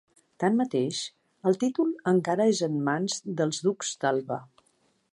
Tanmateix, 0.43 1.01
el 1.51 1.59
títol 1.65 1.93
encara 2.13 2.49
és 2.57 2.65
en 2.71 2.83
mans 2.91 3.21
dels 3.43 3.65
ducs 3.69 3.97
d'Alba. 4.05 4.43